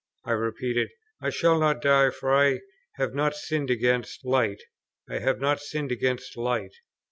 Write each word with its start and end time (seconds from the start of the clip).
I 0.25 0.31
repeated, 0.31 0.89
"I 1.21 1.29
shall 1.29 1.59
not 1.59 1.79
die, 1.79 2.09
for 2.09 2.33
I 2.33 2.61
have 2.93 3.13
not 3.13 3.35
sinned 3.35 3.69
against 3.69 4.25
light, 4.25 4.63
I 5.07 5.19
have 5.19 5.39
not 5.39 5.59
sinned 5.59 5.91
against 5.91 6.35
light." 6.35 6.73